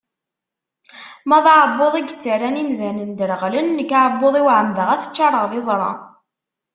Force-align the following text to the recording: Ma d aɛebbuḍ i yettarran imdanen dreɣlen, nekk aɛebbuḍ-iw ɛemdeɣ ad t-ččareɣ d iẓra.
Ma 1.27 1.37
d 1.43 1.45
aɛebbuḍ 1.53 1.93
i 1.97 2.01
yettarran 2.03 2.61
imdanen 2.61 3.11
dreɣlen, 3.19 3.67
nekk 3.77 3.91
aɛebbuḍ-iw 3.97 4.47
ɛemdeɣ 4.57 4.87
ad 4.89 5.01
t-ččareɣ 5.01 5.43
d 5.51 5.53
iẓra. 5.59 5.91